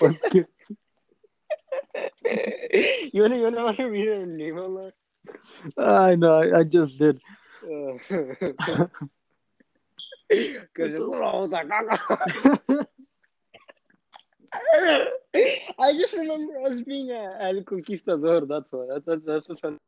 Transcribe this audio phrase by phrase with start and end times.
[0.00, 0.46] podcast.
[3.12, 4.92] you wanna you wanna, wanna read her name out?
[5.78, 7.20] I know, I, I just did.
[10.76, 11.00] Cause it's-
[15.78, 18.46] I just remember us being a El Conquistador.
[18.46, 18.86] That's why.
[18.88, 19.78] That's that's, that's what's fun.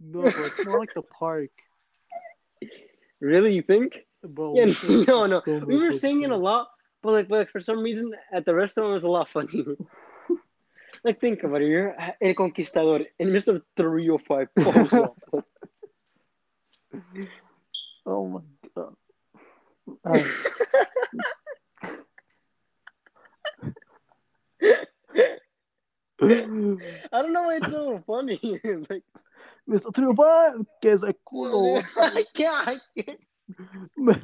[0.00, 1.50] No, it's more like the park.
[3.20, 4.04] Really, you think?
[4.24, 5.38] Bro, Yeah, we no, no.
[5.40, 6.66] so We were singing a lot,
[7.02, 9.76] but like, but like for some reason at the restaurant it was a lot funnier.
[11.04, 11.68] like, think about it.
[11.68, 14.92] You're El Conquistador in midst of three or five balls.
[14.92, 15.16] off.
[18.06, 18.40] Oh my
[18.74, 18.94] god.
[20.04, 20.18] Uh,
[26.22, 28.38] I don't know why it's so funny.
[28.88, 29.02] like,
[29.68, 29.92] Mr.
[29.92, 31.82] Triunfal, que es el culo.
[31.96, 32.68] I can't.
[32.68, 33.18] I can't.
[33.96, 34.14] Bro,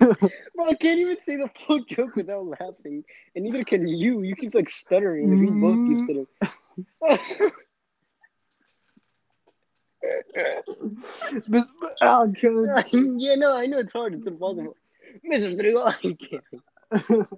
[0.67, 4.23] I can't even say the full joke without laughing, and neither can you.
[4.23, 5.31] You keep like stuttering.
[5.31, 6.27] Like, we both keep stuttering.
[11.49, 11.65] Miss-
[12.01, 12.37] God.
[12.93, 14.15] yeah, no, I know it's hard.
[14.15, 14.77] It's impossible.
[15.31, 15.57] Mr.
[15.57, 17.29] Trigo, I can't.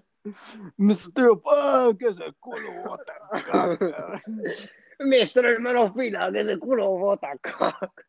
[0.79, 1.13] Mr.
[1.13, 2.85] Triunfal, que es el culo.
[2.85, 4.23] bota.
[5.01, 5.45] Mr.
[5.45, 8.05] Hermano Fila, que de culo bota cock.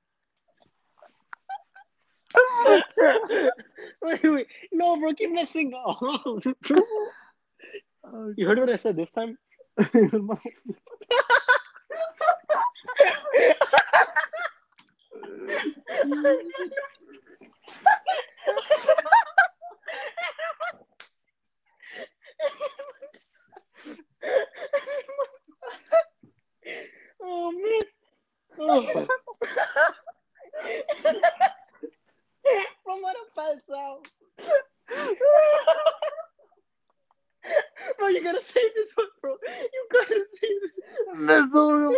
[4.02, 4.48] wait, wait.
[4.72, 6.00] No, bro, keep messing up.
[8.04, 9.38] Oh, you heard what I said this time?
[27.22, 27.82] oh man.
[28.60, 29.08] Oh.
[32.88, 34.08] I'm gonna pass out.
[37.98, 39.36] bro, you gotta save this one, bro.
[39.74, 40.80] You gotta save this.
[41.16, 41.92] Mr.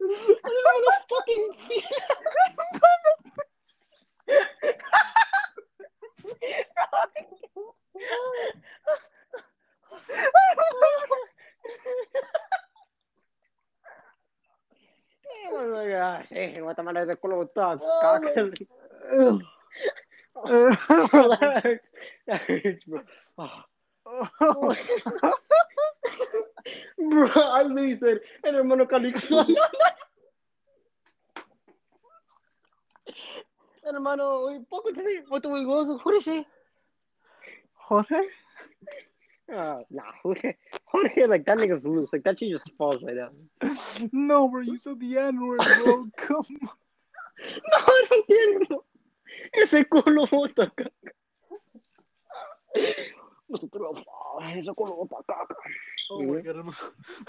[0.06, 0.08] I
[1.10, 1.50] fucking
[15.52, 18.50] oh feel hey, Guatemala de culo toda caca.
[20.44, 21.86] That hurts.
[22.26, 23.00] That hurts, bro.
[23.38, 24.76] Oh.
[26.98, 29.46] bro, I literally said, el hermano Calixto.
[33.84, 36.44] hermano, poco te digo, what do we go, Jorge?
[37.74, 38.20] Jorge?
[39.52, 42.12] Uh, nah, Jorge, Jorge, like that nigga's loose.
[42.12, 44.10] Like that shit just falls right down.
[44.12, 46.08] No, bro, you said the N word, bro.
[46.16, 46.68] Come on.
[47.40, 48.78] No, I don't entiendo.
[49.52, 50.90] Ese culo bota caca.
[53.48, 54.04] Nosotros,
[54.54, 55.56] ese culo bota caca.
[56.10, 56.76] Oh my god, hermano.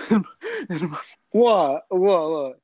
[0.70, 1.00] Hermano.
[1.32, 1.86] What?
[1.90, 2.30] What?
[2.30, 2.60] What?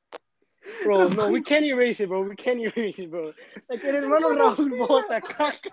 [0.82, 2.22] Bro, no, we can't erase it, bro.
[2.22, 3.32] We can't erase it, bro.
[3.68, 5.70] Like, el hermano Raúl bota caca.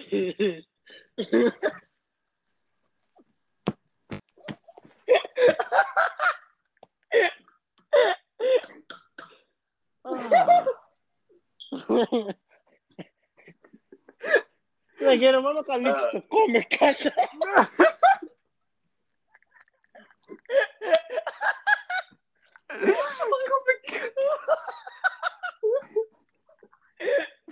[15.00, 17.12] like, el hermano Calixto come caca.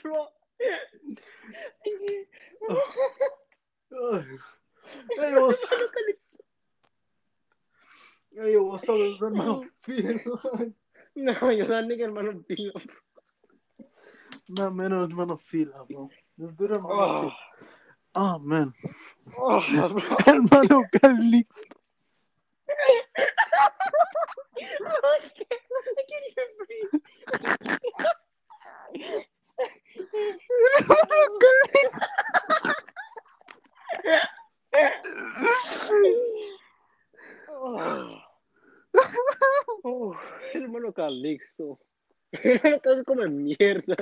[0.03, 0.28] Bro.
[5.16, 5.70] Hey, what's up?
[8.32, 9.65] Hey, what's up, hermano?
[9.82, 10.20] Phil?
[11.16, 12.81] No, yo that nigga hermano Pilo.
[14.48, 14.70] No, ah.
[14.70, 15.38] man, hermano
[15.75, 16.09] ah, bro.
[16.38, 17.32] This dude, hermano Oh.
[18.14, 18.72] Oh, man.
[19.36, 19.60] oh.
[20.25, 21.76] Hermano Calixto.
[24.58, 25.62] I can't,
[25.98, 27.03] I can't even breathe.
[37.50, 38.19] Oh,
[39.84, 40.17] oh,
[40.55, 41.78] hermano Calixto.
[42.32, 43.96] Hermano Calixto come mierda.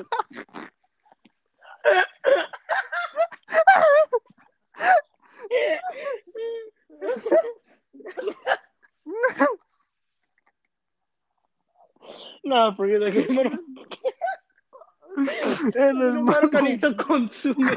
[12.45, 13.59] No, porque lo que hermano,
[15.75, 17.73] El hermano Calixto consume.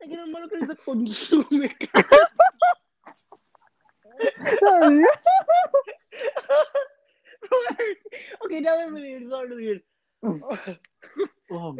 [0.00, 1.76] Aquí el hermano Calixto consume.
[4.60, 4.90] Bro,
[8.88, 9.80] okay, now that really is.
[10.22, 10.78] It's not.
[11.50, 11.76] Oh,